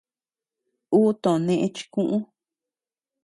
[0.97, 2.17] Uu too nëe chikuʼu.